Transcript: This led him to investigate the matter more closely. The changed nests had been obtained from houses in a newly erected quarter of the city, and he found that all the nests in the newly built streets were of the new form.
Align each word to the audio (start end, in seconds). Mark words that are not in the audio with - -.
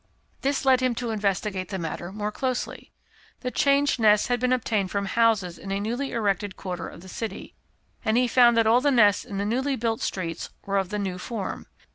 This 0.41 0.65
led 0.65 0.79
him 0.79 0.95
to 0.95 1.11
investigate 1.11 1.69
the 1.69 1.77
matter 1.77 2.11
more 2.11 2.31
closely. 2.31 2.91
The 3.41 3.51
changed 3.51 3.99
nests 3.99 4.29
had 4.29 4.39
been 4.39 4.51
obtained 4.51 4.89
from 4.89 5.05
houses 5.05 5.59
in 5.59 5.71
a 5.71 5.79
newly 5.79 6.11
erected 6.11 6.57
quarter 6.57 6.87
of 6.87 7.01
the 7.01 7.07
city, 7.07 7.53
and 8.03 8.17
he 8.17 8.27
found 8.27 8.57
that 8.57 8.65
all 8.65 8.81
the 8.81 8.89
nests 8.89 9.23
in 9.25 9.37
the 9.37 9.45
newly 9.45 9.75
built 9.75 10.01
streets 10.01 10.49
were 10.65 10.77
of 10.79 10.89
the 10.89 10.97
new 10.97 11.19
form. 11.19 11.67